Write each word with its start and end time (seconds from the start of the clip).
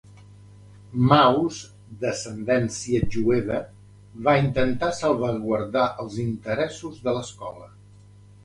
Mauss, 1.09 1.59
d'ascendència 2.03 3.01
jueva, 3.17 3.59
va 4.29 4.35
intentar 4.47 4.91
"salvaguardar 5.03 5.87
els 6.05 6.19
interessos" 6.25 7.01
de 7.09 7.19
l'escola. 7.19 7.71